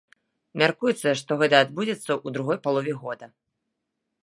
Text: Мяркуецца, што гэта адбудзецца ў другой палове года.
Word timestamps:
Мяркуецца, 0.61 1.09
што 1.19 1.31
гэта 1.43 1.59
адбудзецца 1.65 2.09
ў 2.25 2.37
другой 2.37 2.57
палове 2.67 2.93
года. 3.05 3.25